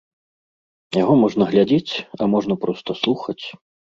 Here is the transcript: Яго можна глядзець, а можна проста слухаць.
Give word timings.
Яго 1.01 1.13
можна 1.23 1.43
глядзець, 1.51 1.93
а 2.21 2.29
можна 2.33 2.57
проста 2.65 2.97
слухаць. 3.03 3.41